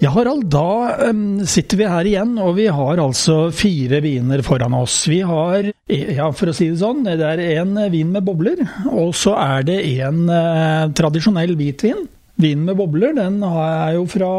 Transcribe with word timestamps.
Ja, 0.00 0.10
Harald, 0.14 0.44
da 0.46 0.94
um, 1.10 1.46
sitter 1.46 1.80
vi 1.80 1.86
her 1.90 2.06
igjen, 2.06 2.36
og 2.38 2.52
vi 2.54 2.68
har 2.70 3.00
altså 3.02 3.48
fire 3.50 3.98
viner 4.04 4.44
foran 4.46 4.76
oss. 4.78 5.00
Vi 5.10 5.18
har, 5.26 5.72
ja, 5.90 6.28
for 6.30 6.52
å 6.52 6.54
si 6.54 6.68
det 6.70 6.78
sånn, 6.78 7.02
det 7.02 7.18
er 7.26 7.42
en 7.58 7.74
vin 7.90 8.12
med 8.14 8.22
bobler, 8.22 8.62
og 8.92 9.10
så 9.18 9.34
er 9.42 9.66
det 9.66 9.80
en 9.98 10.22
uh, 10.30 10.86
tradisjonell 10.94 11.56
hvitvin. 11.58 12.06
Vinen 12.38 12.68
med 12.68 12.76
bobler 12.78 13.16
den 13.16 13.40
er 13.42 13.96
jo 13.96 14.04
fra 14.06 14.30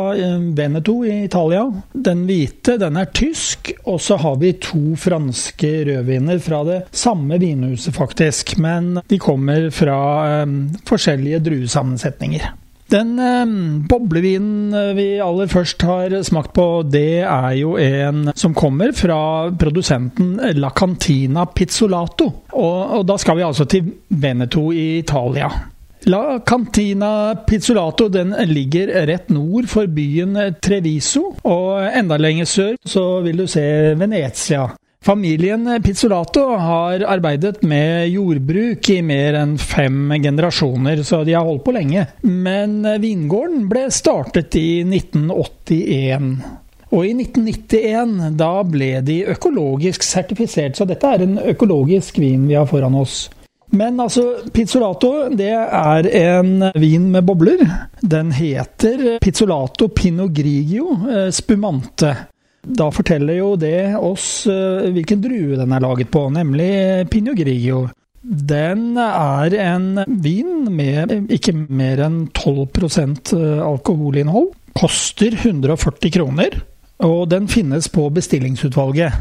Veneto 0.55 1.01
i 1.03 1.25
Italia. 1.25 1.65
Den 1.91 2.21
hvite 2.29 2.77
den 2.79 2.95
er 2.95 3.11
tysk, 3.11 3.73
og 3.83 3.99
så 3.99 4.15
har 4.23 4.39
vi 4.39 4.53
to 4.63 4.95
franske 4.95 5.73
rødviner 5.89 6.39
fra 6.39 6.61
det 6.63 6.79
samme 6.95 7.41
vinhuset, 7.43 7.91
faktisk. 7.99 8.55
Men 8.63 9.01
de 9.11 9.19
kommer 9.19 9.67
fra 9.75 9.99
um, 10.45 10.61
forskjellige 10.87 11.43
druesammensetninger. 11.49 12.47
Den 12.89 13.19
eh, 13.21 13.45
boblevinen 13.89 14.95
vi 14.97 15.07
aller 15.21 15.49
først 15.51 15.83
har 15.85 16.15
smakt 16.25 16.53
på, 16.57 16.67
det 16.89 17.21
er 17.21 17.51
jo 17.59 17.75
en 17.77 18.31
som 18.35 18.55
kommer 18.57 18.93
fra 18.97 19.49
produsenten 19.53 20.39
La 20.57 20.71
Cantina 20.75 21.45
Pizzolato. 21.45 22.31
Og, 22.53 22.95
og 22.99 23.05
da 23.09 23.19
skal 23.21 23.37
vi 23.37 23.45
altså 23.45 23.69
til 23.69 23.93
Veneto 24.09 24.71
i 24.73 24.99
Italia. 25.03 25.51
La 26.09 26.39
Cantina 26.45 27.35
Pizzolato 27.47 28.07
den 28.09 28.33
ligger 28.47 28.93
rett 29.05 29.29
nord 29.29 29.67
for 29.67 29.89
byen 29.91 30.37
Treviso, 30.63 31.33
og 31.43 31.83
enda 31.91 32.17
lenger 32.17 32.47
sør 32.47 32.77
så 32.87 33.03
vil 33.25 33.43
du 33.43 33.47
se 33.51 33.65
Venezia. 33.99 34.69
Familien 35.05 35.81
Pizzolato 35.83 36.41
har 36.59 37.05
arbeidet 37.07 37.61
med 37.63 38.09
jordbruk 38.11 38.89
i 38.91 38.97
mer 39.01 39.37
enn 39.39 39.53
fem 39.57 40.11
generasjoner, 40.19 41.03
så 41.07 41.21
de 41.23 41.37
har 41.37 41.47
holdt 41.47 41.63
på 41.63 41.73
lenge. 41.77 42.03
Men 42.21 42.81
vingården 42.99 43.69
ble 43.71 43.85
startet 43.95 44.57
i 44.59 44.81
1981. 44.83 46.33
Og 46.89 47.05
i 47.05 47.13
1991 47.15 48.35
da 48.37 48.53
ble 48.67 48.89
de 49.05 49.21
økologisk 49.31 50.03
sertifisert, 50.03 50.75
så 50.75 50.87
dette 50.89 51.07
er 51.07 51.23
en 51.23 51.37
økologisk 51.47 52.19
vin 52.19 52.47
vi 52.49 52.57
har 52.59 52.67
foran 52.69 52.97
oss. 52.99 53.29
Men 53.71 53.99
altså, 54.01 54.49
Pizzolato 54.51 55.29
det 55.37 55.51
er 55.53 56.09
en 56.25 56.71
vin 56.75 57.05
med 57.13 57.23
bobler. 57.23 57.61
Den 58.01 58.33
heter 58.33 59.19
Pizzolato 59.21 59.87
Pinot 59.93 60.33
Grigio 60.33 60.95
eh, 61.05 61.29
Spumante. 61.31 62.15
Da 62.63 62.89
forteller 62.91 63.39
jo 63.39 63.53
det 63.59 63.95
oss 63.95 64.43
uh, 64.49 64.89
hvilken 64.93 65.21
drue 65.23 65.57
den 65.59 65.71
er 65.73 65.83
laget 65.83 66.11
på, 66.11 66.25
nemlig 66.33 67.07
Pinot 67.11 67.37
Grigio. 67.39 67.87
Den 68.21 68.97
er 68.99 69.53
en 69.63 70.03
vin 70.21 70.67
med 70.75 71.31
ikke 71.31 71.53
mer 71.55 72.01
enn 72.03 72.25
12 72.35 72.67
eh, 72.75 73.61
alkoholinnhold. 73.63 74.51
Koster 74.75 75.37
140 75.39 76.11
kroner, 76.13 76.59
og 76.99 77.29
den 77.31 77.47
finnes 77.47 77.87
på 77.87 78.09
bestillingsutvalget. 78.11 79.15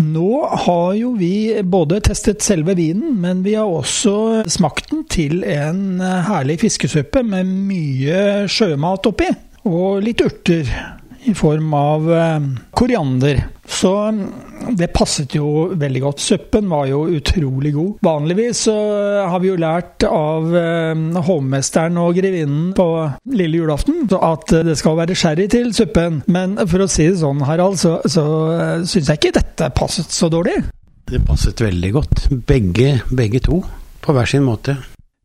Nå 0.00 0.30
har 0.64 0.94
jo 0.96 1.12
vi 1.20 1.60
både 1.60 2.00
testet 2.00 2.40
selve 2.42 2.74
vinen, 2.78 3.18
men 3.20 3.44
vi 3.44 3.58
har 3.60 3.68
også 3.68 4.48
smakt 4.48 4.88
den 4.90 5.04
til 5.12 5.44
en 5.44 6.00
herlig 6.00 6.62
fiskesuppe 6.64 7.22
med 7.26 7.44
mye 7.68 8.48
sjømat 8.48 9.10
oppi, 9.12 9.28
og 9.68 10.00
litt 10.06 10.24
urter 10.24 10.72
i 11.28 11.34
form 11.34 11.74
av 11.74 12.12
eh, 12.12 12.40
koriander. 12.76 13.42
Så 13.70 13.92
mm, 13.96 14.74
det 14.78 14.90
passet 14.94 15.34
jo 15.34 15.70
veldig 15.78 16.02
godt. 16.02 16.22
Suppen 16.22 16.68
var 16.70 16.88
jo 16.90 17.04
utrolig 17.08 17.74
god. 17.74 17.98
Vanligvis 18.04 18.64
så 18.68 18.76
har 19.30 19.42
vi 19.42 19.50
jo 19.52 19.58
lært 19.60 20.06
av 20.08 20.50
eh, 20.56 21.22
hovmesteren 21.28 21.98
og 22.00 22.16
grevinnen 22.18 22.72
på 22.78 22.88
lille 23.34 23.62
julaften 23.62 24.06
at 24.20 24.54
det 24.66 24.76
skal 24.80 24.98
være 25.00 25.16
sherry 25.18 25.48
til 25.50 25.74
suppen. 25.76 26.22
Men 26.30 26.58
for 26.66 26.84
å 26.84 26.90
si 26.90 27.08
det 27.10 27.20
sånn, 27.22 27.44
Harald, 27.48 27.80
så, 27.80 27.98
så 28.08 28.26
eh, 28.56 28.76
syns 28.88 29.12
jeg 29.12 29.22
ikke 29.22 29.36
dette 29.40 29.72
passet 29.76 30.14
så 30.14 30.30
dårlig. 30.32 30.58
Det 31.10 31.20
passet 31.26 31.60
veldig 31.60 31.92
godt. 31.96 32.24
Begge, 32.46 33.00
begge 33.10 33.42
to. 33.42 33.64
På 34.00 34.14
hver 34.16 34.28
sin 34.30 34.46
måte. 34.46 34.78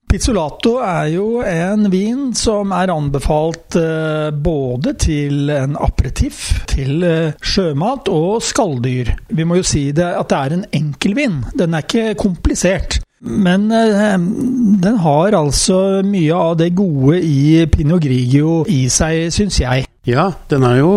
Pizzolato 0.10 0.78
er 0.86 1.08
jo 1.16 1.42
en 1.44 1.90
vin 1.92 2.30
som 2.38 2.72
er 2.76 2.94
anbefalt 2.94 3.78
eh, 3.80 4.30
både 4.32 4.94
til 5.02 5.50
en 5.52 5.74
aperitiff, 5.82 6.62
til 6.70 7.04
eh, 7.04 7.34
sjømat 7.44 8.12
og 8.14 8.44
skalldyr. 8.46 9.12
Vi 9.36 9.48
må 9.48 9.60
jo 9.60 9.66
si 9.66 9.90
det 9.96 10.08
at 10.20 10.30
det 10.32 10.40
er 10.40 10.56
en 10.56 10.68
enkel 10.82 11.18
vin. 11.18 11.42
Den 11.58 11.74
er 11.74 11.84
ikke 11.88 12.16
komplisert. 12.22 13.00
Men 13.26 13.72
eh, 13.74 14.16
den 14.86 15.02
har 15.02 15.40
altså 15.40 16.04
mye 16.06 16.38
av 16.38 16.60
det 16.62 16.72
gode 16.78 17.20
i 17.26 17.66
Pinot 17.72 18.04
Grigio 18.06 18.62
i 18.70 18.86
seg, 18.94 19.32
syns 19.34 19.60
jeg. 19.64 19.90
Ja, 20.06 20.28
den 20.52 20.62
er 20.68 20.78
jo 20.84 20.90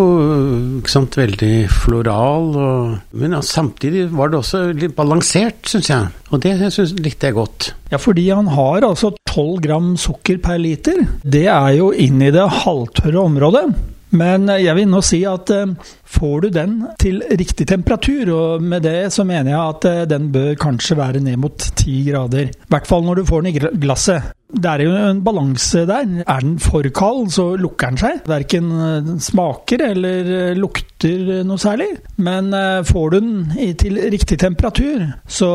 sant, 0.88 1.16
veldig 1.16 1.52
floral, 1.72 2.48
og, 2.52 2.96
men 3.16 3.36
ja, 3.36 3.40
samtidig 3.44 4.04
var 4.12 4.28
det 4.28 4.42
også 4.42 4.66
litt 4.76 4.96
balansert, 4.98 5.62
syns 5.70 5.88
jeg. 5.88 6.10
Og 6.28 6.42
det 6.44 6.52
synes, 6.60 6.92
likte 7.00 7.30
jeg 7.30 7.38
godt. 7.38 7.70
Ja, 7.88 8.00
fordi 8.02 8.26
han 8.28 8.50
har 8.52 8.84
altså 8.84 9.14
12 9.30 9.62
gram 9.64 9.94
sukker 10.00 10.40
per 10.44 10.60
liter. 10.60 11.06
Det 11.24 11.46
er 11.48 11.78
jo 11.78 11.88
inn 11.96 12.20
i 12.20 12.34
det 12.34 12.44
halvtørre 12.64 13.24
området. 13.24 13.68
Men 14.16 14.48
jeg 14.48 14.72
vil 14.76 14.88
nå 14.88 15.02
si 15.04 15.20
at 15.28 15.50
eh, 15.52 15.72
får 16.08 16.46
du 16.46 16.48
den 16.52 16.76
til 17.00 17.20
riktig 17.28 17.66
temperatur, 17.68 18.30
og 18.32 18.64
med 18.64 18.86
det 18.86 19.10
så 19.12 19.24
mener 19.28 19.52
jeg 19.52 19.60
at 19.74 19.88
eh, 19.90 20.06
den 20.08 20.30
bør 20.32 20.54
kanskje 20.60 20.96
være 20.96 21.20
ned 21.24 21.36
mot 21.42 21.56
10 21.56 21.98
grader. 22.08 22.48
I 22.48 22.72
hvert 22.72 22.88
fall 22.88 23.04
når 23.04 23.20
du 23.20 23.28
får 23.28 23.44
den 23.44 23.52
i 23.52 23.80
glasset. 23.84 24.32
Det 24.48 24.70
er 24.70 24.84
jo 24.86 24.92
en 24.96 25.20
balanse 25.24 25.82
der. 25.88 26.06
Er 26.24 26.44
den 26.44 26.56
for 26.62 26.86
kald, 26.94 27.26
så 27.34 27.50
lukker 27.60 27.92
den 27.92 28.00
seg. 28.00 28.22
Verken 28.28 28.70
eh, 28.72 29.10
smaker 29.20 29.84
eller 29.90 30.54
lukter 30.56 31.42
noe 31.46 31.60
særlig. 31.60 31.90
Men 32.16 32.48
får 32.88 33.10
du 33.12 33.18
den 33.20 33.74
til 33.78 34.00
riktig 34.10 34.40
temperatur, 34.40 35.04
så 35.28 35.50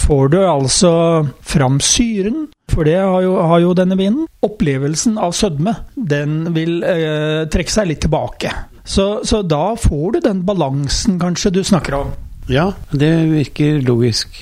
får 0.00 0.34
du 0.34 0.40
altså 0.42 0.92
fram 1.46 1.78
syren 1.80 2.48
for 2.72 2.88
det 2.88 2.96
har 2.96 3.20
jo, 3.24 3.36
har 3.36 3.60
jo 3.62 3.74
denne 3.76 3.98
vinen. 4.00 4.26
Opplevelsen 4.44 5.18
av 5.20 5.34
sødme, 5.36 5.74
den 5.94 6.52
vil 6.56 6.80
eh, 6.86 7.44
trekke 7.52 7.72
seg 7.72 7.90
litt 7.90 8.04
tilbake. 8.06 8.52
Så, 8.82 9.22
så, 9.28 9.42
da 9.46 9.74
får 9.78 10.16
du 10.16 10.22
den 10.24 10.42
balansen 10.46 11.20
kanskje 11.22 11.52
du 11.54 11.62
snakker 11.66 12.00
om. 12.00 12.14
Ja, 12.50 12.72
det 12.90 13.12
virker 13.30 13.82
logisk. 13.86 14.40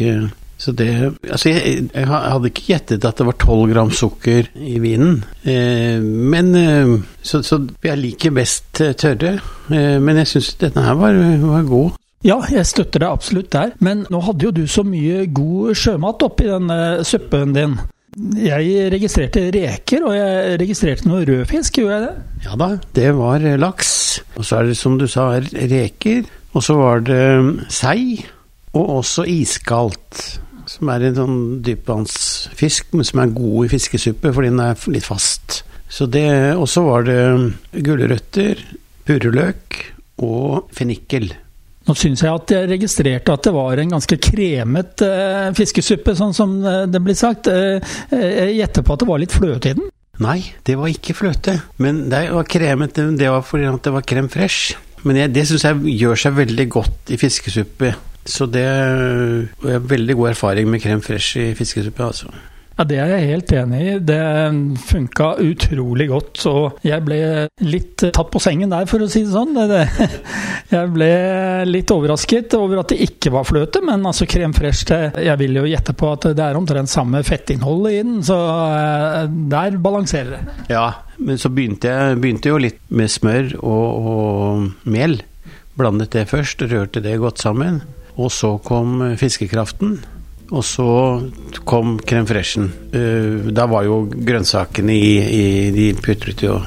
Så 0.60 0.74
det 0.76 0.90
Altså, 1.24 1.48
jeg, 1.48 1.86
jeg 1.94 2.06
hadde 2.06 2.50
ikke 2.50 2.66
gjettet 2.68 3.06
at 3.08 3.20
det 3.20 3.26
var 3.26 3.36
12 3.40 3.70
gram 3.72 3.92
sukker 3.96 4.50
i 4.60 4.76
vinen. 4.82 5.22
Eh, 5.48 6.02
men 6.02 6.52
eh, 6.58 6.98
så, 7.22 7.40
så, 7.46 7.62
jeg 7.84 8.00
liker 8.00 8.34
best 8.36 8.82
tørre. 9.00 9.38
Eh, 9.72 9.96
men 10.02 10.20
jeg 10.20 10.28
syns 10.34 10.52
denne 10.60 10.84
her 10.84 10.98
var, 11.00 11.16
var 11.44 11.64
god. 11.68 11.96
Ja, 12.26 12.36
jeg 12.52 12.66
støtter 12.68 13.00
deg 13.00 13.08
absolutt 13.08 13.48
der. 13.54 13.72
Men 13.80 14.04
nå 14.12 14.20
hadde 14.26 14.48
jo 14.48 14.52
du 14.52 14.66
så 14.68 14.84
mye 14.84 15.24
god 15.32 15.78
sjømat 15.80 16.26
oppi 16.28 16.50
denne 16.50 16.80
suppen 17.08 17.56
din. 17.56 17.78
Jeg 18.36 18.90
registrerte 18.92 19.46
reker, 19.54 20.02
og 20.04 20.16
jeg 20.16 20.58
registrerte 20.60 21.08
noe 21.08 21.22
rødfisk, 21.24 21.78
gjorde 21.78 21.94
jeg 21.94 22.04
det? 22.08 22.44
Ja 22.44 22.58
da, 22.58 22.68
det 22.98 23.08
var 23.16 23.46
laks. 23.62 23.94
Og 24.34 24.44
så 24.44 24.58
er 24.58 24.68
det 24.68 24.76
som 24.76 24.98
du 25.00 25.06
sa, 25.08 25.30
reker. 25.40 26.28
Og 26.52 26.66
så 26.66 26.76
var 26.76 27.06
det 27.06 27.24
sei, 27.72 28.18
og 28.74 28.96
også 28.98 29.24
iskaldt. 29.30 30.40
Som 30.80 30.88
er 30.88 31.02
en 31.04 31.18
sånn 31.18 31.40
dypvannsfisk, 31.60 32.94
men 32.96 33.04
som 33.04 33.20
er 33.20 33.34
god 33.36 33.66
i 33.66 33.72
fiskesuppe 33.74 34.32
fordi 34.32 34.48
den 34.48 34.62
er 34.64 34.86
litt 34.88 35.04
fast. 35.04 35.60
Så 35.90 36.06
det, 36.08 36.56
Og 36.56 36.64
så 36.70 36.80
var 36.86 37.04
det 37.04 37.20
gulrøtter, 37.84 38.62
purreløk 39.04 39.76
og 40.24 40.70
fennikel. 40.72 41.28
Nå 41.84 41.96
syns 41.98 42.22
jeg 42.24 42.32
at 42.32 42.52
jeg 42.54 42.68
registrerte 42.70 43.34
at 43.34 43.44
det 43.44 43.52
var 43.56 43.80
en 43.80 43.94
ganske 43.96 44.16
kremet 44.22 45.04
eh, 45.04 45.48
fiskesuppe, 45.56 46.14
sånn 46.16 46.32
som 46.36 46.58
uh, 46.64 46.84
det 46.88 47.00
blir 47.04 47.16
sagt. 47.18 47.48
Eh, 47.50 47.80
jeg 48.12 48.60
gjetter 48.60 48.84
på 48.86 48.94
at 48.94 49.02
det 49.04 49.08
var 49.08 49.20
litt 49.20 49.36
fløte 49.36 49.72
i 49.72 49.78
den? 49.78 49.88
Nei, 50.20 50.38
det 50.64 50.76
var 50.80 50.92
ikke 50.92 51.16
fløte. 51.16 51.56
Men 51.80 52.06
det 52.12 52.26
var 52.32 52.48
kremet, 52.48 53.00
det 53.20 53.32
var 53.32 53.44
fordi 53.44 53.72
det 53.84 53.94
var 53.96 54.06
krem 54.06 54.28
fresh. 54.32 54.76
Men 55.04 55.22
jeg, 55.22 55.32
det 55.36 55.46
syns 55.48 55.64
jeg 55.68 55.96
gjør 55.96 56.24
seg 56.24 56.36
veldig 56.36 56.66
godt 56.72 57.12
i 57.12 57.20
fiskesuppe. 57.20 57.94
Så 58.28 58.46
det 58.50 58.66
er 58.66 59.84
veldig 59.90 60.16
god 60.18 60.32
erfaring 60.34 60.70
med 60.70 60.82
krem 60.84 61.02
fresh 61.04 61.40
i 61.40 61.50
fiskesuppe, 61.58 62.04
altså. 62.04 62.32
Ja, 62.80 62.84
Det 62.88 62.96
er 62.96 63.10
jeg 63.12 63.28
helt 63.28 63.52
enig 63.52 63.80
i. 63.84 63.98
Det 64.08 64.20
funka 64.88 65.34
utrolig 65.44 66.06
godt. 66.08 66.40
Og 66.48 66.78
jeg 66.86 67.04
ble 67.04 67.18
litt 67.60 68.06
tatt 68.06 68.30
på 68.32 68.40
sengen 68.40 68.72
der, 68.72 68.86
for 68.88 69.04
å 69.04 69.08
si 69.10 69.20
det 69.26 69.34
sånn. 69.34 69.52
Jeg 70.70 70.86
ble 70.94 71.10
litt 71.66 71.90
overrasket 71.90 72.54
over 72.54 72.78
at 72.80 72.92
det 72.92 73.00
ikke 73.02 73.32
var 73.34 73.44
fløte, 73.48 73.80
men 73.82 74.04
altså 74.06 74.22
krem 74.30 74.52
fresh 74.54 74.86
Jeg 74.86 75.34
vil 75.40 75.58
jo 75.58 75.64
gjette 75.66 75.96
på 75.98 76.12
at 76.14 76.28
det 76.38 76.44
er 76.44 76.54
omtrent 76.54 76.92
samme 76.92 77.24
fettinnholdet 77.26 77.96
i 77.96 78.02
den, 78.06 78.20
så 78.22 78.38
eh, 78.70 79.24
der 79.50 79.80
balanserer 79.82 80.36
det. 80.36 80.58
Ja, 80.70 80.84
men 81.18 81.42
så 81.42 81.50
begynte 81.50 81.90
jeg 81.90 82.20
begynte 82.22 82.52
jo 82.52 82.60
litt 82.62 82.78
med 82.86 83.10
smør 83.10 83.50
og, 83.58 83.88
og 84.14 84.90
mel. 84.94 85.18
Blandet 85.74 86.14
det 86.14 86.28
først, 86.30 86.62
rørte 86.70 87.02
det 87.02 87.18
godt 87.18 87.42
sammen. 87.42 87.82
Og 88.20 88.32
så 88.34 88.56
kom 88.64 89.00
fiskekraften. 89.20 89.98
Og 90.50 90.64
så 90.66 90.90
kom 91.64 91.98
crème 92.02 92.28
freshen. 92.28 92.72
Uh, 92.92 93.48
da 93.54 93.68
var 93.70 93.86
jo 93.86 94.02
grønnsakene 94.10 94.96
i, 94.98 95.12
i 95.30 95.44
De 95.74 95.92
putret 95.98 96.42
jo 96.42 96.58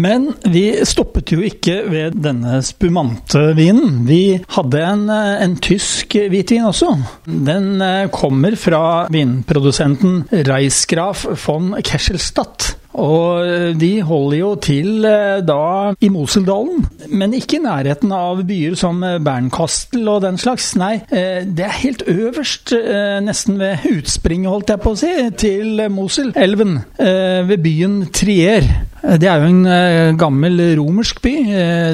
Men 0.00 0.30
vi 0.46 0.64
stoppet 0.86 1.32
jo 1.34 1.42
ikke 1.44 1.80
ved 1.90 2.16
denne 2.22 2.60
spumante 2.64 3.42
vinen. 3.58 4.04
Vi 4.08 4.38
hadde 4.54 4.82
en, 4.86 5.06
en 5.10 5.56
tysk 5.60 6.14
hvitvin 6.30 6.68
også. 6.70 6.94
Den 7.26 7.82
eh, 7.84 8.06
kommer 8.14 8.56
fra 8.56 8.82
vinprodusenten 9.12 10.22
Reisgraf 10.46 11.26
von 11.44 11.74
Kesselstadt. 11.84 12.76
Og 12.98 13.46
eh, 13.46 13.70
de 13.78 13.90
holder 14.02 14.36
jo 14.40 14.50
til 14.62 15.04
eh, 15.06 15.38
da 15.46 15.92
i 16.02 16.10
Moseldalen, 16.10 16.82
men 17.14 17.34
ikke 17.36 17.60
i 17.60 17.62
nærheten 17.62 18.10
av 18.14 18.42
byer 18.46 18.74
som 18.78 19.02
eh, 19.06 19.18
Bernkastel 19.22 20.08
og 20.10 20.24
den 20.24 20.40
slags. 20.40 20.72
Nei, 20.80 21.00
det 21.10 21.66
er 21.66 21.76
helt 21.82 22.02
øverst, 22.08 22.72
nesten 23.24 23.58
ved 23.60 23.84
utspringet, 23.90 24.50
holdt 24.50 24.72
jeg 24.72 24.82
på 24.82 24.94
å 24.94 24.98
si, 24.98 25.10
til 25.40 25.82
Moselelven, 25.92 26.78
ved 26.98 27.62
byen 27.62 27.98
Trier. 28.14 28.66
Det 29.00 29.28
er 29.28 29.42
jo 29.42 29.50
en 29.50 30.16
gammel 30.20 30.62
romersk 30.78 31.20
by. 31.24 31.34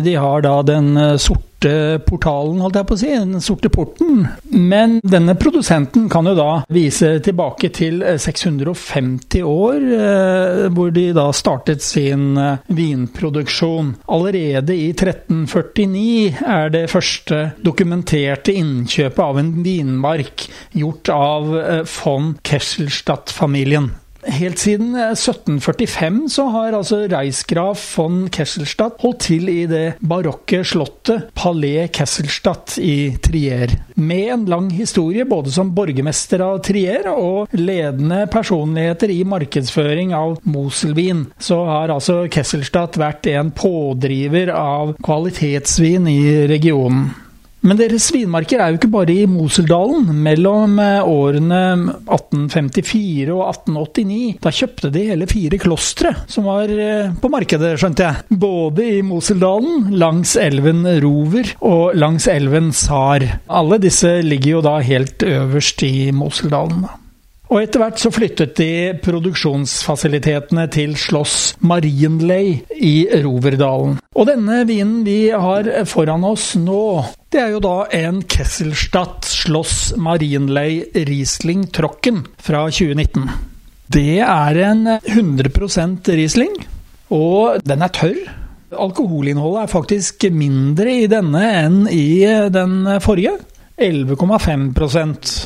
De 0.05 0.17
har 0.21 0.45
da 0.47 0.57
den 0.67 0.95
sorte 1.23 1.46
sorte 1.57 1.99
portalen, 2.07 2.61
holdt 2.61 2.77
jeg 2.77 2.87
på 2.87 2.95
å 2.95 3.01
si, 3.01 3.11
den 3.17 3.41
sorte 3.41 3.69
porten. 3.73 4.27
Men 4.51 5.01
denne 5.03 5.35
produsenten 5.37 6.09
kan 6.09 6.27
jo 6.27 6.35
da 6.37 6.65
vise 6.69 7.19
tilbake 7.21 7.71
til 7.73 8.03
650 8.03 9.43
år, 9.43 9.77
eh, 9.81 10.69
hvor 10.71 10.91
de 10.93 11.13
da 11.13 11.33
startet 11.33 11.83
sin 11.83 12.37
eh, 12.37 12.59
vinproduksjon. 12.69 13.97
Allerede 14.09 14.75
i 14.75 14.93
1349 14.93 16.43
er 16.45 16.71
det 16.71 16.89
første 16.91 17.53
dokumenterte 17.63 18.53
innkjøpet 18.53 19.23
av 19.23 19.39
en 19.39 19.53
vinmark 19.65 20.49
gjort 20.77 21.09
av 21.09 21.55
eh, 21.57 21.85
von 22.03 22.37
Kesselstadt-familien. 22.45 23.95
Helt 24.27 24.59
siden 24.59 24.95
1745 24.95 26.23
eh, 26.25 26.29
så 26.29 26.47
har 26.55 26.75
altså 26.77 27.03
Reisgraf 27.11 27.83
von 27.97 28.27
Kesselstadt 28.33 29.01
holdt 29.03 29.27
til 29.29 29.49
i 29.53 29.67
det 29.71 29.85
barokke 30.01 30.63
slottet 30.67 31.31
Palais 31.37 31.91
Kesselstadt 31.95 32.77
i 32.83 33.17
Trier. 33.23 33.77
Med 33.95 34.33
en 34.35 34.47
lang 34.51 34.71
historie 34.75 35.27
både 35.29 35.53
som 35.55 35.73
borgermester 35.77 36.43
av 36.45 36.59
Trier 36.67 37.07
og 37.13 37.55
ledende 37.57 38.25
personligheter 38.33 39.13
i 39.15 39.23
markedsføring 39.29 40.15
av 40.17 40.41
Moselvin, 40.45 41.27
så 41.39 41.63
har 41.69 41.95
altså 41.95 42.25
Kesselstadt 42.33 42.99
vært 43.01 43.31
en 43.33 43.53
pådriver 43.55 44.53
av 44.55 44.97
kvalitetsvin 45.07 46.11
i 46.11 46.21
regionen. 46.51 47.09
Men 47.67 47.79
deres 47.79 48.11
vinmarker 48.15 48.61
er 48.61 48.73
jo 48.73 48.79
ikke 48.79 48.93
bare 48.93 49.15
i 49.15 49.29
Moseldalen. 49.31 50.11
Mellom 50.23 50.77
eh, 50.83 51.09
årene 51.09 51.61
1854 52.05 53.33
og 53.35 53.43
1889, 53.49 54.37
da 54.45 54.53
kjøpte 54.55 54.91
de 54.95 55.07
hele 55.09 55.29
fire 55.31 55.61
klostre 55.63 56.13
som 56.31 56.47
var 56.47 56.71
eh, 56.71 57.15
på 57.23 57.31
markedet, 57.33 57.75
skjønte 57.81 58.07
jeg. 58.07 58.39
Både 58.45 58.87
i 58.99 59.01
Moseldalen, 59.07 59.89
langs 59.99 60.37
elven 60.41 60.85
Rover 61.03 61.55
og 61.65 61.97
langs 61.99 62.29
elven 62.31 62.71
Sar. 62.77 63.25
Alle 63.49 63.81
disse 63.83 64.19
ligger 64.23 64.59
jo 64.59 64.63
da 64.69 64.79
helt 64.85 65.27
øverst 65.27 65.83
i 65.89 66.13
Moseldalen. 66.15 66.87
da. 66.87 66.95
Og 67.47 67.61
etter 67.63 67.79
hvert 67.79 68.01
så 68.03 68.11
flyttet 68.11 68.57
de 68.59 68.71
produksjonsfasilitetene 69.05 70.67
til 70.75 70.97
Slåss 70.99 71.37
Marienlei 71.63 72.59
i 72.75 72.97
Roverdalen. 73.23 74.01
Og 74.17 74.25
denne 74.31 74.63
vinen 74.65 75.03
vi 75.05 75.29
har 75.29 75.67
foran 75.85 76.23
oss 76.25 76.55
nå, 76.57 77.05
det 77.29 77.41
er 77.43 77.51
jo 77.53 77.61
da 77.61 77.75
en 77.93 78.23
Kesselstadt 78.25 79.29
Sloss 79.29 79.91
Marienlei 80.01 80.87
Riesling 81.05 81.67
Trocken 81.69 82.23
fra 82.41 82.63
2019. 82.73 83.27
Det 83.93 84.23
er 84.25 84.61
en 84.71 84.89
100% 84.97 86.09
Riesling, 86.17 86.57
og 87.13 87.61
den 87.69 87.85
er 87.85 87.93
tørr. 87.93 88.23
Alkoholinnholdet 88.73 89.67
er 89.67 89.75
faktisk 89.75 90.27
mindre 90.33 90.97
i 91.05 91.07
denne 91.13 91.45
enn 91.61 91.79
i 91.93 92.25
den 92.57 92.89
forrige. 93.05 93.37
11,5% 93.77 95.37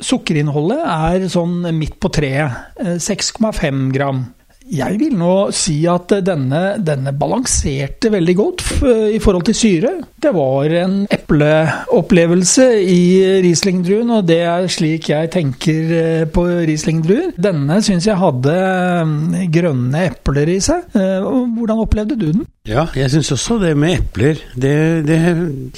Sukkerinnholdet 0.00 0.80
er 0.86 1.26
sånn 1.28 1.66
midt 1.76 1.98
på 2.00 2.08
treet. 2.14 2.78
6,5 2.78 3.66
eh, 3.66 3.80
gram. 3.98 4.22
Jeg 4.70 4.98
vil 5.00 5.14
nå 5.16 5.34
si 5.56 5.78
at 5.88 6.12
denne, 6.22 6.60
denne, 6.84 7.14
balanserte 7.16 8.10
veldig 8.12 8.34
godt 8.38 8.64
i 9.16 9.18
forhold 9.22 9.46
til 9.48 9.56
syre. 9.56 9.92
Det 10.20 10.34
var 10.36 10.68
en 10.82 10.98
epleopplevelse 11.10 12.66
i 12.84 13.00
Riesling-druen, 13.40 14.12
og 14.18 14.28
det 14.28 14.42
er 14.44 14.68
slik 14.70 15.08
jeg 15.10 15.32
tenker 15.32 15.94
eh, 15.96 16.24
på 16.28 16.44
Riesling-druer. 16.68 17.32
Denne 17.40 17.80
syns 17.82 18.06
jeg 18.06 18.20
hadde 18.20 18.54
mm, 19.08 19.36
grønne 19.54 20.04
epler 20.10 20.52
i 20.52 20.60
seg. 20.62 20.92
Eh, 20.92 21.24
hvordan 21.56 21.80
opplevde 21.86 22.20
du 22.20 22.28
den? 22.28 22.44
Ja, 22.68 22.84
jeg 22.92 23.08
syns 23.08 23.32
også 23.32 23.56
det 23.62 23.72
med 23.80 23.96
epler, 23.96 24.38
det, 24.52 24.74
det 25.08 25.16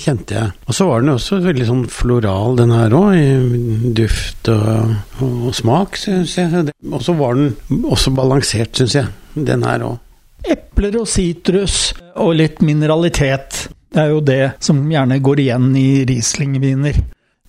kjente 0.02 0.34
jeg. 0.34 0.50
Og 0.66 0.74
så 0.74 0.88
var 0.88 1.04
den 1.04 1.12
også 1.14 1.38
veldig 1.44 1.66
sånn 1.68 1.84
floral, 1.86 2.56
den 2.58 2.74
her 2.74 2.96
òg, 2.98 3.14
i 3.14 3.92
duft 3.94 4.50
og, 4.50 4.96
og, 5.22 5.52
smak, 5.54 5.94
syns 6.00 6.34
jeg. 6.40 6.64
Og 6.90 7.04
så 7.06 7.14
var 7.14 7.38
den 7.38 7.84
også 7.86 8.10
balansert, 8.18 8.71
syns 8.78 8.96
jeg, 8.98 9.12
den 9.34 9.64
her 9.66 9.86
òg. 9.86 9.98
Epler 10.42 10.98
og 11.02 11.08
sitrus 11.10 11.92
og 12.18 12.34
litt 12.40 12.62
mineralitet. 12.64 13.66
Det 13.92 14.00
er 14.00 14.10
jo 14.10 14.22
det 14.24 14.42
som 14.64 14.80
gjerne 14.90 15.20
går 15.22 15.44
igjen 15.44 15.68
i 15.78 15.88
Riesling-viner. 16.08 16.98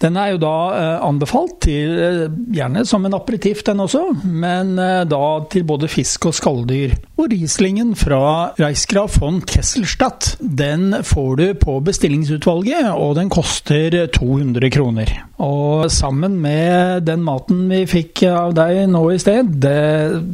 Den 0.03 0.17
er 0.19 0.33
jo 0.33 0.39
da 0.41 0.55
eh, 0.75 1.05
anbefalt 1.05 1.61
til 1.63 1.93
eh, 1.95 2.33
gjerne 2.51 2.83
som 2.87 3.05
en 3.07 3.15
aperitiff, 3.15 3.61
den 3.63 3.79
også, 3.85 4.01
men 4.27 4.75
eh, 4.81 5.05
da 5.07 5.23
til 5.51 5.63
både 5.67 5.87
fisk 5.91 6.27
og 6.27 6.35
skalldyr. 6.35 6.97
Og 7.15 7.31
Rieslingen 7.31 7.93
fra 7.95 8.51
Reisgraf 8.59 9.21
von 9.21 9.39
Kesselstadt, 9.47 10.33
den 10.43 10.91
får 11.07 11.31
du 11.39 11.45
på 11.61 11.77
bestillingsutvalget, 11.87 12.91
og 12.91 13.15
den 13.21 13.31
koster 13.31 13.95
200 14.11 14.73
kroner. 14.75 15.13
Og 15.43 15.87
sammen 15.91 16.35
med 16.43 17.07
den 17.07 17.23
maten 17.23 17.69
vi 17.71 17.85
fikk 17.87 18.25
av 18.27 18.57
deg 18.59 18.83
nå 18.91 19.05
i 19.13 19.21
sted, 19.23 19.55
det, 19.63 19.79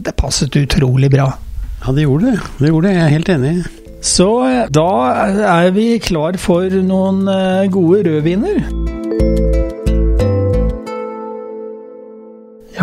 det 0.01 0.17
passet 0.17 0.57
utrolig 0.57 1.13
bra. 1.13 1.29
Ja, 1.85 1.93
det 1.93 2.07
gjorde 2.07 2.33
det. 2.33 2.39
Det 2.57 2.73
gjorde 2.73 2.89
det, 2.89 2.97
jeg 2.97 3.05
er 3.05 3.17
helt 3.19 3.35
enig. 3.37 3.57
Så 3.99 4.29
da 4.73 4.91
er 5.59 5.73
vi 5.75 5.91
klar 6.01 6.39
for 6.41 6.79
noen 6.81 7.27
gode 7.69 8.07
rødviner. 8.07 8.97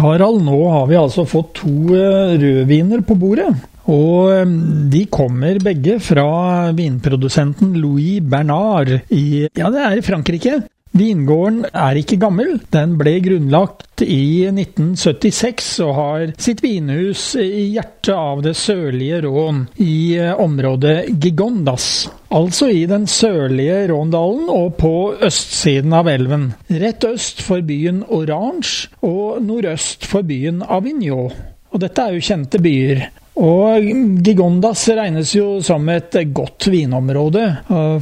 Harald, 0.07 0.45
nå 0.47 0.59
har 0.71 0.87
vi 0.91 0.99
altså 0.99 1.27
fått 1.29 1.57
to 1.63 1.73
eh, 1.97 2.37
rødviner 2.39 3.03
på 3.07 3.17
bordet. 3.19 3.51
Og 3.91 4.31
eh, 4.35 4.55
de 4.93 5.03
kommer 5.11 5.59
begge 5.63 5.99
fra 6.03 6.29
vinprodusenten 6.77 7.75
Louis 7.81 8.23
Bernard 8.23 8.93
i 9.11 9.47
Ja, 9.59 9.71
det 9.75 9.83
er 9.83 9.99
i 9.99 10.07
Frankrike. 10.07 10.61
Vingården 10.97 11.67
er 11.77 11.99
ikke 12.01 12.17
gammel. 12.21 12.55
Den 12.73 12.95
ble 12.97 13.19
grunnlagt 13.25 14.01
i 14.05 14.47
1976 14.49 15.67
og 15.85 15.93
har 15.99 16.23
sitt 16.41 16.63
vinhus 16.65 17.35
i 17.41 17.67
hjertet 17.75 18.15
av 18.15 18.41
det 18.47 18.55
sørlige 18.57 19.21
Rån, 19.27 19.67
i 19.83 20.17
eh, 20.17 20.33
området 20.41 21.11
Gigondas. 21.21 22.07
Altså 22.33 22.71
i 22.73 22.87
den 22.89 23.05
sørlige 23.11 23.83
Råndalen 23.93 24.49
og 24.53 24.79
på 24.81 24.95
østsiden 25.27 25.93
av 25.97 26.09
elven. 26.13 26.49
Rett 26.73 27.05
øst 27.09 27.45
for 27.45 27.65
byen 27.67 28.03
Orange 28.09 28.89
og 29.05 29.43
nordøst 29.45 30.09
for 30.09 30.25
byen 30.27 30.65
Avignon. 30.65 31.37
Og 31.73 31.83
dette 31.83 32.03
er 32.09 32.17
jo 32.17 32.25
kjente 32.25 32.63
byer. 32.63 33.07
Og 33.37 33.85
Gigondas 34.25 34.87
regnes 34.97 35.35
jo 35.37 35.59
som 35.65 35.85
et 35.93 36.17
godt 36.33 36.71
vinområde. 36.73 37.45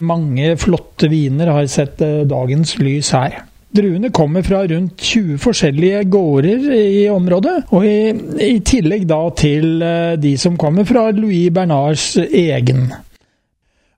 Mange 0.06 0.54
flotte 0.60 1.10
viner 1.10 1.50
har 1.50 1.66
sett 1.70 2.02
eh, 2.06 2.22
dagens 2.30 2.76
lys 2.78 3.10
her. 3.16 3.40
Druene 3.74 4.12
kommer 4.14 4.44
fra 4.46 4.60
rundt 4.70 5.00
20 5.02 5.40
forskjellige 5.42 6.04
gårder 6.06 6.68
i 6.76 7.08
området, 7.10 7.56
og 7.74 7.82
i, 7.88 8.12
i 8.46 8.60
tillegg 8.62 9.08
da 9.10 9.18
til 9.34 9.82
eh, 9.82 10.12
de 10.22 10.36
som 10.38 10.54
kommer 10.60 10.86
fra 10.86 11.08
Louis 11.16 11.50
Bernards 11.50 12.12
egen. 12.22 12.86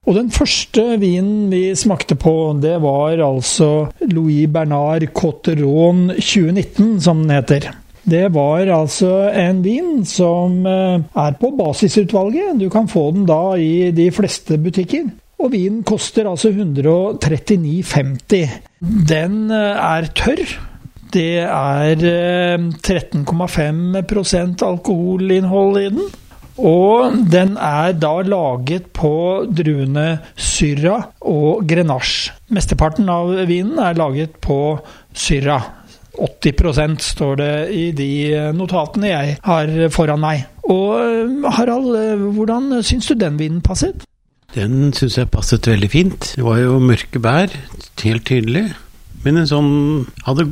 Og 0.07 0.15
den 0.15 0.31
første 0.33 0.95
vinen 0.97 1.51
vi 1.51 1.75
smakte 1.77 2.17
på, 2.17 2.33
det 2.63 2.79
var 2.81 3.21
altså 3.21 3.91
Louis 4.07 4.47
Bernard 4.49 5.05
Cotteron 5.13 6.07
2019, 6.15 6.95
som 7.03 7.21
den 7.21 7.35
heter. 7.37 7.69
Det 8.07 8.29
var 8.31 8.69
altså 8.71 9.09
en 9.35 9.57
vin 9.65 10.05
som 10.07 10.61
eh, 10.63 11.01
er 11.11 11.33
på 11.41 11.49
basisutvalget. 11.59 12.55
Du 12.61 12.69
kan 12.71 12.87
få 12.87 13.11
den 13.11 13.25
da 13.27 13.57
i 13.59 13.91
de 13.91 14.11
fleste 14.15 14.57
butikker. 14.63 15.03
Og 15.43 15.51
vinen 15.51 15.83
koster 15.85 16.29
altså 16.29 16.49
139,50. 16.53 18.47
Den 19.11 19.51
eh, 19.51 19.75
er 19.75 20.07
tørr. 20.15 20.55
Det 21.11 21.39
er 21.43 21.95
13,5 21.99 23.97
eh, 23.97 24.03
alkoholinnhold 24.69 25.81
i 25.81 25.89
den. 25.97 26.07
Og 26.57 27.13
den 27.29 27.57
er 27.61 27.91
da 27.93 28.21
laget 28.25 28.87
på 28.95 29.45
druene 29.51 30.19
Syrah 30.33 31.03
og 31.21 31.67
Grenache. 31.69 32.31
Mesteparten 32.49 33.09
av 33.11 33.35
vinen 33.49 33.77
er 33.83 33.93
laget 33.99 34.39
på 34.41 34.79
Syrah. 35.13 35.86
80% 36.17 37.03
står 37.13 37.39
det 37.39 37.53
i 37.75 37.85
de 37.95 38.11
notatene 38.57 39.11
jeg 39.11 39.37
har 39.45 39.73
foran 39.93 40.21
meg. 40.23 40.45
Og 40.67 41.47
Harald, 41.57 41.93
hvordan 42.35 42.81
syns 42.83 43.07
du 43.11 43.15
den 43.19 43.37
vinen 43.39 43.61
passet? 43.65 44.03
Den 44.55 44.93
syns 44.95 45.17
jeg 45.19 45.29
passet 45.31 45.67
veldig 45.67 45.89
fint. 45.91 46.31
Det 46.35 46.43
var 46.45 46.61
jo 46.63 46.79
mørke 46.81 47.21
bær, 47.21 47.53
helt 48.03 48.25
tydelig. 48.27 48.65
Men 49.25 49.41
en 49.41 49.49
sånn 49.49 49.71
hadde 50.27 50.45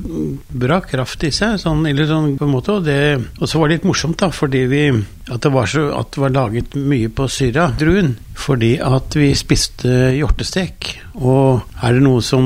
bra 0.50 0.80
kraft 0.84 1.24
i 1.28 1.32
seg, 1.36 1.60
sånn, 1.62 1.86
eller 1.88 2.08
sånn 2.10 2.34
på 2.40 2.48
en 2.48 2.54
måte. 2.56 2.78
Og, 2.80 2.86
det, 2.88 2.98
og 3.40 3.50
så 3.50 3.62
var 3.62 3.70
det 3.70 3.78
litt 3.78 3.88
morsomt, 3.88 4.18
da, 4.20 4.32
fordi 4.34 4.66
vi 4.72 4.84
At 5.26 5.42
det 5.42 5.52
var, 5.54 5.66
så, 5.70 5.88
at 5.98 6.12
det 6.14 6.22
var 6.22 6.34
laget 6.34 6.76
mye 6.78 7.10
på 7.10 7.28
syra-druen. 7.32 8.14
Fordi 8.38 8.76
at 8.84 9.16
vi 9.18 9.32
spiste 9.38 10.12
hjortestek. 10.18 10.92
Og 11.18 11.64
er 11.82 11.98
det 11.98 12.04
noe 12.06 12.22
som 12.26 12.46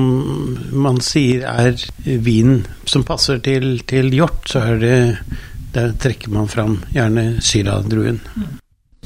man 0.72 1.02
sier 1.04 1.44
er 1.50 1.76
vin 2.06 2.62
som 2.88 3.04
passer 3.08 3.42
til, 3.44 3.82
til 3.90 4.14
hjort, 4.16 4.44
så 4.48 4.66
er 4.74 4.84
det 4.84 4.98
Der 5.70 5.92
trekker 6.02 6.32
man 6.34 6.48
fram 6.50 6.80
gjerne 6.96 7.44
syra-druen. 7.46 8.24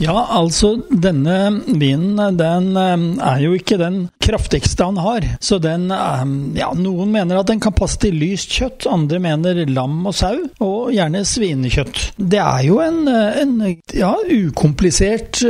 Ja, 0.02 0.16
altså 0.32 0.78
denne 0.90 1.62
vinen 1.68 2.38
den 2.40 2.70
eh, 2.80 3.04
er 3.22 3.42
jo 3.44 3.52
ikke 3.54 3.78
den 3.78 4.08
kraftigste 4.24 4.88
han 4.88 5.00
har. 5.02 5.28
Så 5.44 5.60
den 5.64 5.90
eh, 5.92 6.26
Ja, 6.60 6.72
noen 6.78 7.12
mener 7.14 7.42
at 7.42 7.50
den 7.52 7.62
kan 7.64 7.76
passe 7.76 8.00
til 8.02 8.18
lyst 8.20 8.54
kjøtt, 8.54 8.88
andre 8.90 9.20
mener 9.24 9.64
lam 9.70 10.02
og 10.10 10.16
sau, 10.18 10.38
og 10.64 10.94
gjerne 10.94 11.24
svinekjøtt. 11.28 12.02
Det 12.18 12.40
er 12.42 12.64
jo 12.68 12.80
en, 12.84 13.02
eh, 13.10 13.42
en 13.44 13.56
ja, 13.94 14.14
ukomplisert 14.30 15.44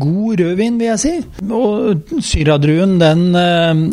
god 0.00 0.40
rødvin, 0.40 0.78
vil 0.80 0.90
jeg 0.92 1.02
si. 1.02 1.14
Og 1.46 2.20
syradruen, 2.24 2.96
den, 3.00 3.26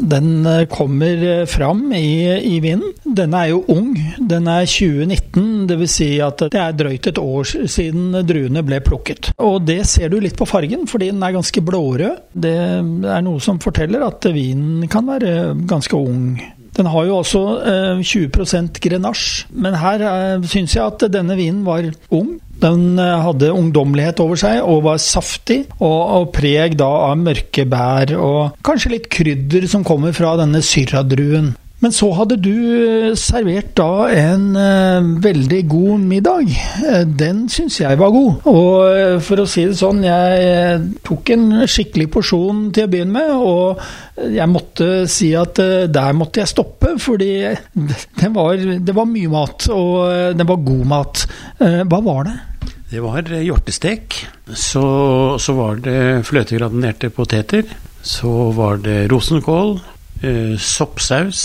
den 0.10 0.30
kommer 0.72 1.46
fram 1.50 1.86
i, 1.96 2.28
i 2.56 2.60
vinen. 2.64 2.94
Den 3.04 3.36
er 3.38 3.52
jo 3.52 3.64
ung. 3.72 3.94
Den 4.20 4.48
er 4.52 4.66
2019, 4.70 5.68
dvs. 5.70 5.94
Si 5.94 6.10
at 6.26 6.42
det 6.50 6.58
er 6.58 6.74
drøyt 6.74 7.12
et 7.12 7.20
år 7.22 7.46
siden 7.70 8.16
druene 8.26 8.64
ble 8.66 8.80
plukket. 8.84 9.32
Og 9.44 9.62
det 9.68 9.84
ser 9.90 10.10
du 10.10 10.18
litt 10.24 10.38
på 10.40 10.48
fargen, 10.50 10.88
fordi 10.90 11.12
den 11.12 11.24
er 11.24 11.36
ganske 11.36 11.64
blårød. 11.66 12.24
Det 12.34 12.54
er 12.54 13.22
noe 13.26 13.42
som 13.44 13.62
forteller 13.64 14.06
at 14.08 14.23
vinen 14.32 14.88
kan 14.88 15.08
være 15.10 15.54
ganske 15.68 15.98
ung. 15.98 16.38
Den 16.74 16.90
har 16.90 17.06
jo 17.06 17.20
også 17.20 17.42
eh, 17.70 18.00
20% 18.02 18.80
grenache, 18.82 19.46
men 19.54 19.76
her 19.78 20.02
eh, 20.08 20.46
syns 20.50 20.74
jeg 20.74 20.86
at 20.88 21.06
denne 21.14 21.36
vinen 21.38 21.62
var 21.68 21.86
ung. 22.10 22.40
Den 22.64 22.98
eh, 22.98 23.26
hadde 23.28 23.52
ungdommelighet 23.54 24.22
over 24.24 24.40
seg 24.40 24.62
og 24.66 24.86
var 24.88 25.02
saftig, 25.02 25.64
og, 25.78 26.00
og, 26.02 26.32
preg 26.34 26.78
da 26.80 26.90
av 27.12 27.20
mørke 27.22 27.68
bær 27.70 28.16
og 28.18 28.58
kanskje 28.66 28.96
litt 28.96 29.12
krydder 29.14 29.68
som 29.70 29.86
kommer 29.86 30.16
fra 30.18 30.34
denne 30.42 30.64
syrradruen. 30.66 31.54
Men 31.84 31.92
så 31.92 32.08
hadde 32.16 32.38
du 32.40 32.54
eh, 32.54 33.10
servert 33.20 33.74
da 33.76 34.08
en 34.16 34.46
uh, 34.56 35.10
veldig 35.24 35.60
god 35.68 36.06
middag. 36.08 36.54
Uh, 36.80 37.02
den 37.04 37.44
syns 37.52 37.82
jeg 37.82 38.00
var 38.00 38.14
god. 38.14 38.48
Og 38.48 39.20
for 39.26 39.44
å 39.44 39.48
si 39.50 39.66
det 39.68 39.76
sånn, 39.82 40.00
jeg 40.08 40.80
tok 41.04 41.34
en 41.36 41.46
skikkelig 41.68 42.08
porsjon 42.14 42.70
til 42.76 42.88
å 42.88 42.94
begynne 42.94 43.18
med. 43.18 43.34
Og 43.36 44.32
jeg 44.32 44.50
måtte 44.52 44.90
si 45.12 45.34
at 45.36 45.60
der 45.92 46.16
måtte 46.16 46.44
jeg 46.44 46.54
stoppe, 46.54 46.96
fordi 47.04 47.34
det 48.22 48.32
var, 48.32 48.64
det 48.80 48.96
var 48.96 49.10
mye 49.10 49.36
mat. 49.36 49.68
Og 49.76 50.40
det 50.40 50.48
var 50.48 50.66
god 50.72 50.90
mat. 50.96 51.28
hva 51.60 52.02
var 52.08 52.28
det? 52.30 52.40
Det 52.94 53.02
var 53.02 53.26
hjortestek. 53.26 54.20
Så, 54.54 54.84
så 55.42 55.56
var 55.58 55.80
det 55.82 56.24
fløtegradinerte 56.30 57.10
poteter. 57.10 57.66
Så 58.04 58.52
var 58.54 58.78
det 58.84 59.08
rosenkål 59.10 59.78
eh, 59.80 59.94
soppsaus. 60.60 61.44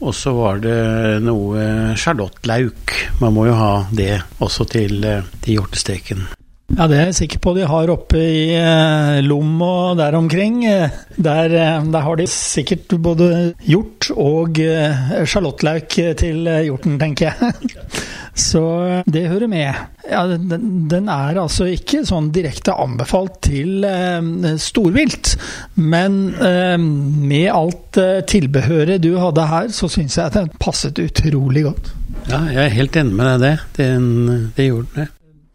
Og 0.00 0.14
så 0.16 0.32
var 0.32 0.60
det 0.64 0.76
noe 1.24 1.94
sjarlottlauk. 2.00 2.94
Man 3.20 3.34
må 3.36 3.46
jo 3.50 3.56
ha 3.56 3.72
det 3.92 4.14
også 4.40 4.64
til, 4.72 5.02
eh, 5.04 5.26
til 5.44 5.58
hjortesteken. 5.58 6.28
Ja, 6.70 6.86
det 6.86 7.00
er 7.00 7.08
jeg 7.08 7.16
sikker 7.18 7.40
på 7.42 7.52
de 7.56 7.64
har 7.66 7.90
oppe 7.90 8.20
i 8.20 8.44
eh, 8.54 9.18
Lom 9.26 9.58
og 9.66 9.98
der 9.98 10.14
omkring. 10.14 10.62
Eh, 10.64 10.94
der, 11.18 11.50
eh, 11.50 11.82
der, 11.82 12.04
har 12.06 12.16
de 12.16 12.26
sikkert 12.30 12.94
både 13.02 13.54
hjort 13.66 14.08
og 14.14 14.60
eh, 14.62 15.24
sjalottløk 15.26 15.98
til 16.20 16.46
hjorten, 16.46 16.96
tenker 17.02 17.34
jeg. 17.34 17.74
Så 18.40 18.62
det 19.10 19.26
hører 19.28 19.50
med. 19.50 19.76
Ja, 20.10 20.24
den, 20.26 20.88
den, 20.90 21.08
er 21.12 21.38
altså 21.42 21.68
ikke 21.70 22.02
sånn 22.08 22.30
direkte 22.34 22.74
anbefalt 22.74 23.38
til 23.46 23.84
eh, 23.86 24.56
storvilt, 24.60 25.34
men 25.76 26.18
eh, 26.40 26.76
med 26.80 27.46
alt 27.52 28.00
eh, 28.00 28.18
tilbehøret 28.26 29.02
du 29.04 29.12
hadde 29.20 29.46
her, 29.52 29.70
så 29.74 29.90
syns 29.92 30.18
jeg 30.18 30.30
at 30.30 30.40
den 30.40 30.50
passet 30.60 30.98
utrolig 31.02 31.66
godt. 31.68 31.92
Ja, 32.30 32.42
jeg 32.50 32.64
er 32.64 32.76
helt 32.80 33.00
enig 33.00 33.16
med 33.16 33.30
deg 33.30 33.40
det. 33.44 33.54
Den, 33.78 34.52
det 34.56 34.70
gjorde 34.70 34.92
den 34.94 35.04
det. 35.04 35.08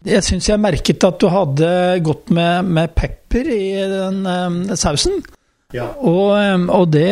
Jeg 0.06 0.22
syns 0.22 0.48
jeg 0.52 0.62
merket 0.62 1.06
at 1.08 1.18
du 1.18 1.32
hadde 1.34 1.70
gått 2.06 2.30
med, 2.36 2.68
med 2.78 2.94
pepper 2.94 3.50
i 3.50 3.64
den 3.90 4.22
eh, 4.30 4.76
sausen. 4.78 5.24
Ja. 5.74 5.88
Og, 5.98 6.36
og, 6.70 6.86
det 6.94 7.10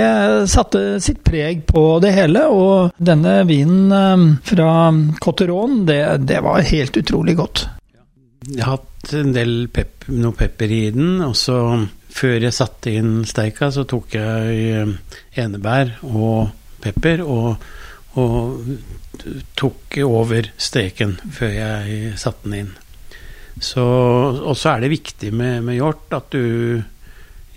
satte 0.52 1.00
sitt 1.04 1.24
preg 1.26 1.64
på 1.68 1.98
det 2.04 2.14
hele. 2.16 2.46
Og 2.54 2.94
denne 3.02 3.42
vinen 3.50 4.38
fra 4.46 4.70
Cotteron, 5.24 5.84
det, 5.90 6.02
det 6.30 6.40
var 6.46 6.66
helt 6.70 7.00
utrolig 7.02 7.38
godt. 7.40 7.66
Jeg 8.48 8.64
har 8.64 8.78
hatt 8.78 9.14
en 9.18 9.34
del 9.36 9.54
pep, 9.74 10.08
noe 10.12 10.36
pepper 10.38 10.72
i 10.72 10.84
den, 10.94 11.18
og 11.26 11.36
så 11.40 11.58
før 12.14 12.46
jeg 12.46 12.56
satte 12.56 12.94
inn 12.94 13.24
steika, 13.28 13.72
så 13.74 13.88
tok 13.90 14.14
jeg 14.16 14.86
enebær 15.40 15.96
og 16.06 16.52
pepper 16.84 17.24
og, 17.26 17.64
og 18.20 18.68
tok 19.58 19.98
over 20.06 20.52
steken 20.62 21.18
før 21.34 21.54
jeg 21.56 22.14
satte 22.22 22.50
den 22.50 22.58
inn. 22.62 22.72
Så, 23.62 23.84
og 23.84 24.56
så 24.58 24.74
er 24.74 24.84
det 24.84 24.94
viktig 24.96 25.30
med, 25.34 25.62
med 25.68 25.78
hjort 25.78 26.14
at 26.16 26.34
du 26.34 26.82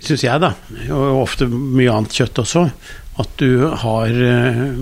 syns 0.05 0.25
jeg, 0.27 0.41
da, 0.43 0.53
og 0.95 1.23
ofte 1.23 1.49
mye 1.51 1.93
annet 1.93 2.17
kjøtt 2.17 2.43
også, 2.43 2.67
at 3.23 3.37
du 3.41 3.69
har 3.83 4.13
eh, 4.13 4.75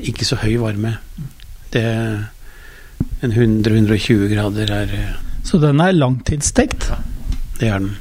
ikke 0.00 0.26
så 0.26 0.38
høy 0.44 0.54
varme. 0.62 0.98
Det 1.70 1.86
En 3.24 3.32
100-120 3.32 4.28
grader 4.28 4.70
er 4.72 4.92
eh, 4.96 5.12
Så 5.44 5.58
den 5.60 5.80
er 5.80 5.92
langtidsstekt? 5.92 6.88
Ja, 6.90 6.98
det 7.60 7.68
er 7.68 7.78
den. 7.78 7.94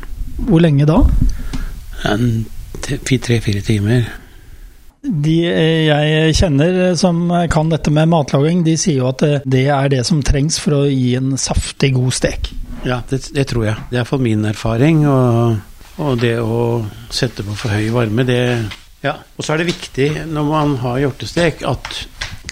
Hvor 0.47 0.63
lenge 0.63 0.87
da? 0.87 1.01
Tre-fire 1.99 3.61
timer. 3.63 4.07
De 5.03 5.35
eh, 5.47 5.87
jeg 5.87 6.35
kjenner 6.39 6.95
som 6.99 7.21
kan 7.51 7.71
dette 7.71 7.91
med 7.95 8.11
matlaging, 8.11 8.63
de 8.67 8.77
sier 8.79 9.01
jo 9.01 9.09
at 9.11 9.23
det 9.43 9.65
er 9.71 9.91
det 9.91 10.05
som 10.07 10.23
trengs 10.23 10.59
for 10.59 10.81
å 10.81 10.83
gi 10.87 11.15
en 11.19 11.35
saftig, 11.39 11.93
god 11.97 12.15
stek. 12.15 12.51
Ja, 12.87 13.01
det, 13.09 13.25
det 13.35 13.49
tror 13.49 13.65
jeg. 13.67 13.79
Det 13.89 13.97
er 13.97 14.03
iallfall 14.03 14.23
min 14.23 14.47
erfaring. 14.47 15.03
og 15.07 15.59
og 15.99 16.21
det 16.21 16.37
å 16.39 16.85
sette 17.11 17.43
på 17.45 17.55
for 17.57 17.75
høy 17.75 17.89
varme, 17.95 18.25
det 18.27 18.41
Ja. 18.99 19.13
Og 19.37 19.45
så 19.45 19.53
er 19.53 19.61
det 19.61 19.69
viktig 19.71 20.09
når 20.27 20.43
man 20.43 20.77
har 20.83 20.99
hjortestek, 20.99 21.63
at 21.63 22.07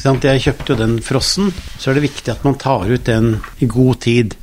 Jeg 0.08 0.40
kjøpte 0.40 0.72
jo 0.72 0.76
den 0.78 1.00
frossen. 1.02 1.52
Så 1.80 1.90
er 1.90 1.96
det 1.96 2.06
viktig 2.06 2.32
at 2.32 2.44
man 2.46 2.56
tar 2.56 2.86
ut 2.88 3.04
den 3.04 3.42
i 3.60 3.66
god 3.66 4.00
tid 4.00 4.36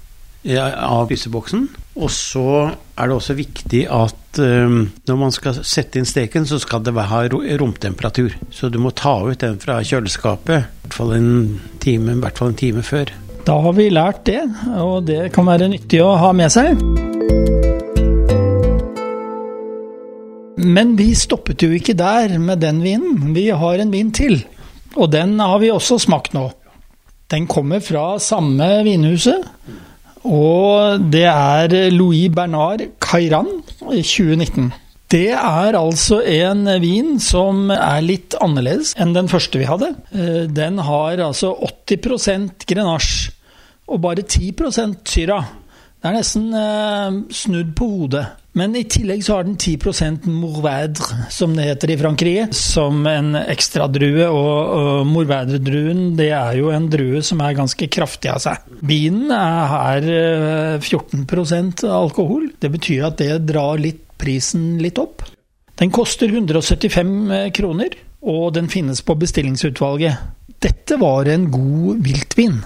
av 0.53 1.07
fryseboksen. 1.09 1.69
Og 1.95 2.11
så 2.11 2.75
er 2.99 3.09
det 3.09 3.15
også 3.15 3.37
viktig 3.39 3.85
at 3.89 4.41
um, 4.43 4.91
når 5.07 5.17
man 5.17 5.33
skal 5.33 5.63
sette 5.63 6.01
inn 6.01 6.09
steken, 6.09 6.45
så 6.45 6.59
skal 6.59 6.83
det 6.83 6.93
ha 6.93 7.23
romtemperatur. 7.31 8.35
Så 8.51 8.69
du 8.69 8.81
må 8.83 8.91
ta 8.91 9.17
ut 9.25 9.41
den 9.41 9.61
fra 9.63 9.79
kjøleskapet 9.81 10.59
i 10.59 10.83
hvert 10.83 10.99
fall 10.99 11.15
en 11.17 11.33
time, 11.81 12.13
i 12.13 12.21
hvert 12.27 12.39
fall 12.39 12.53
en 12.53 12.61
time 12.61 12.83
før. 12.83 13.15
Da 13.47 13.61
har 13.61 13.73
vi 13.77 13.91
lært 13.93 14.25
det, 14.27 14.43
og 14.81 15.05
det 15.07 15.31
kan 15.33 15.47
være 15.47 15.71
nyttig 15.71 16.03
å 16.03 16.17
ha 16.19 16.33
med 16.37 16.53
seg. 16.53 17.14
Men 20.65 20.97
vi 20.99 21.13
stoppet 21.19 21.63
jo 21.63 21.71
ikke 21.75 21.97
der 21.99 22.39
med 22.39 22.63
den 22.65 22.83
vinen. 22.85 23.35
Vi 23.37 23.49
har 23.53 23.81
en 23.81 23.93
vin 23.93 24.13
til, 24.15 24.41
og 24.97 25.13
den 25.13 25.39
har 25.41 25.59
vi 25.63 25.73
også 25.73 25.99
smakt 26.03 26.35
nå. 26.37 26.49
Den 27.33 27.47
kommer 27.51 27.81
fra 27.81 28.19
samme 28.21 28.67
vinhuset, 28.85 29.45
og 30.25 31.05
det 31.13 31.27
er 31.29 31.91
Louis 31.93 32.31
Bernard 32.33 32.85
Cairan 33.01 33.49
i 33.93 34.03
2019. 34.03 34.73
Det 35.15 35.31
er 35.37 35.77
altså 35.77 36.23
en 36.27 36.65
vin 36.83 37.19
som 37.23 37.69
er 37.71 38.01
litt 38.03 38.35
annerledes 38.43 38.95
enn 38.99 39.13
den 39.15 39.29
første 39.31 39.61
vi 39.61 39.69
hadde. 39.69 39.93
Eh, 40.17 40.45
den 40.51 40.81
har 40.83 41.21
altså 41.23 41.53
80% 41.87 42.65
grenache 42.67 43.35
og 43.87 44.01
bare 44.01 44.25
10% 44.25 45.05
syra. 45.07 45.43
Det 46.01 46.09
er 46.09 46.17
nesten 46.17 46.49
eh, 46.57 47.21
snudd 47.31 47.75
på 47.77 47.91
hodet. 47.93 48.25
Men 48.55 48.77
i 48.79 48.85
tillegg 48.87 49.25
så 49.27 49.41
har 49.41 49.47
den 49.49 49.57
10% 49.59 50.29
mourvèdre, 50.31 51.25
som 51.35 51.57
det 51.57 51.65
heter 51.67 51.91
i 51.91 51.97
Frankrike, 51.99 52.45
som 52.55 53.01
en 53.11 53.35
ekstradrue. 53.41 54.29
Og, 54.29 54.59
og 54.79 55.09
mourvèdre-druen 55.11 56.13
det 56.19 56.29
er 56.37 56.61
jo 56.61 56.71
en 56.71 56.87
drue 56.91 57.23
som 57.27 57.43
er 57.43 57.57
ganske 57.59 57.89
kraftig 57.91 58.31
av 58.31 58.39
seg. 58.45 58.63
Vinen 58.87 59.33
er 59.35 59.73
her 59.73 60.07
14 60.79 61.25
eh, 61.27 61.91
alkohol. 61.91 62.53
Det 62.63 62.71
betyr 62.77 63.09
at 63.11 63.19
det 63.19 63.43
drar 63.51 63.83
litt 63.83 64.05
prisen 64.23 64.77
litt 64.79 65.03
opp. 65.03 65.27
Den 65.83 65.91
koster 65.91 66.31
175 66.31 67.13
eh, 67.35 67.51
kroner, 67.59 67.99
og 68.23 68.53
den 68.55 68.71
finnes 68.71 69.03
på 69.03 69.19
bestillingsutvalget. 69.19 70.31
Dette 70.63 71.01
var 71.03 71.27
en 71.27 71.51
god 71.51 72.07
viltvin. 72.07 72.63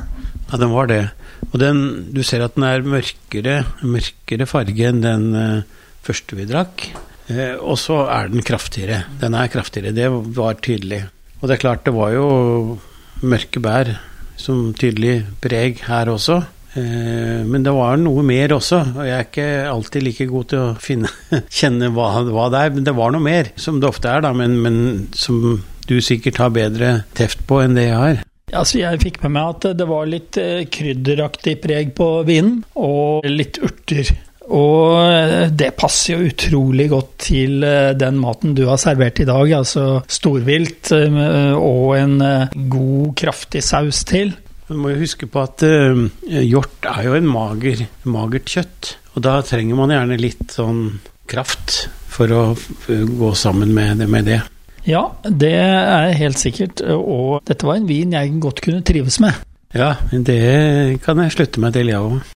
Ja, 0.52 0.60
den 0.60 0.76
var 0.76 0.92
det. 0.92 1.00
Og 1.48 1.58
den, 1.64 1.82
du 2.12 2.20
ser 2.20 2.44
at 2.44 2.60
den 2.60 2.68
er 2.68 2.84
mørkere, 2.84 3.62
mørkere 3.80 4.46
farge 4.48 4.92
enn 4.92 5.00
den 5.00 5.26
uh, 5.32 5.77
første 6.08 6.38
vi 6.38 6.48
drakk. 6.48 6.88
Uh, 7.28 7.56
og 7.60 7.76
så 7.80 8.02
er 8.08 8.32
den 8.32 8.44
kraftigere. 8.46 9.04
Den 9.20 9.36
er 9.36 9.50
kraftigere, 9.52 9.94
det 9.96 10.08
var 10.36 10.60
tydelig. 10.64 11.04
Og 11.38 11.48
det 11.48 11.58
er 11.58 11.64
klart, 11.64 11.84
det 11.86 11.94
var 11.96 12.14
jo 12.16 12.78
mørke 13.22 13.60
bær 13.62 13.96
som 14.38 14.70
tydelig 14.78 15.20
preg 15.42 15.82
her 15.88 16.10
også. 16.12 16.40
Uh, 16.74 17.44
men 17.48 17.64
det 17.66 17.74
var 17.74 17.98
noe 18.00 18.24
mer 18.26 18.54
også, 18.56 18.82
og 18.96 19.02
jeg 19.06 19.16
er 19.16 19.26
ikke 19.26 19.48
alltid 19.70 20.04
like 20.04 20.28
god 20.30 20.52
til 20.52 20.62
å 20.62 20.76
finne, 20.82 21.10
kjenne 21.60 21.92
hva, 21.96 22.12
hva, 22.28 22.48
det 22.54 22.64
er. 22.64 22.76
Men 22.76 22.88
det 22.88 22.96
var 22.96 23.12
noe 23.14 23.24
mer, 23.24 23.52
som 23.60 23.82
det 23.82 23.90
ofte 23.90 24.12
er, 24.12 24.24
da, 24.24 24.32
men, 24.36 24.56
men 24.64 24.80
som 25.16 25.60
du 25.88 25.98
sikkert 26.04 26.40
har 26.42 26.52
bedre 26.52 26.94
teft 27.16 27.46
på 27.48 27.62
enn 27.64 27.76
det 27.78 27.88
jeg 27.88 28.00
har. 28.00 28.24
Altså, 28.56 28.78
jeg 28.80 29.00
fikk 29.02 29.20
med 29.24 29.34
meg 29.36 29.50
at 29.56 29.66
det 29.76 29.86
var 29.88 30.08
litt 30.08 30.38
eh, 30.40 30.64
krydderaktig 30.72 31.58
preg 31.60 31.92
på 31.96 32.08
vinen, 32.28 32.62
og 32.80 33.26
litt 33.28 33.60
urter. 33.60 34.14
Og 34.54 34.98
eh, 35.04 35.46
det 35.52 35.74
passer 35.78 36.14
jo 36.16 36.28
utrolig 36.30 36.88
godt 36.92 37.14
til 37.28 37.64
eh, 37.66 37.94
den 37.98 38.18
maten 38.20 38.54
du 38.56 38.64
har 38.68 38.80
servert 38.80 39.20
i 39.22 39.28
dag. 39.28 39.52
Altså 39.60 39.86
storvilt 40.08 40.92
og 40.92 41.96
en 41.98 42.18
god, 42.70 43.14
kraftig 43.18 43.62
saus 43.66 44.04
til. 44.08 44.34
Du 44.68 44.76
må 44.76 44.92
jo 44.92 45.00
huske 45.00 45.28
på 45.30 45.40
at 45.40 45.62
hjort 46.44 46.84
er 46.90 47.06
jo 47.06 47.14
en 47.16 47.28
mager, 47.28 47.86
magert 48.04 48.50
kjøtt. 48.52 48.90
Og 49.16 49.24
da 49.24 49.38
trenger 49.46 49.78
man 49.78 49.94
gjerne 49.94 50.20
litt 50.20 50.52
sånn 50.52 50.82
kraft 51.28 51.86
for 52.12 52.32
å 52.34 52.42
gå 52.88 53.32
sammen 53.36 53.72
med 53.76 54.02
det. 54.02 54.08
Med 54.12 54.28
det. 54.28 54.42
Ja, 54.88 55.04
det 55.24 55.54
er 55.56 56.16
helt 56.16 56.40
sikkert. 56.40 56.84
Og 56.84 57.44
dette 57.48 57.68
var 57.68 57.80
en 57.80 57.88
vin 57.88 58.16
jeg 58.16 58.36
godt 58.42 58.62
kunne 58.64 58.84
trives 58.86 59.20
med. 59.24 59.36
Ja, 59.76 59.94
det 60.12 61.00
kan 61.04 61.20
jeg 61.20 61.34
slutte 61.34 61.60
meg 61.60 61.76
til, 61.76 61.90
jeg 61.92 61.98
ja 61.98 62.04
òg. 62.04 62.37